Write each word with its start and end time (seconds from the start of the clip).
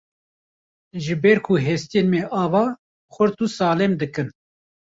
Ji 1.03 1.15
ber 1.21 1.37
ku 1.45 1.53
hestiyên 1.67 2.07
me 2.13 2.19
ava, 2.43 2.63
xurt 3.13 3.35
û 3.43 3.45
saxlem 3.57 3.93
dikin. 4.01 4.27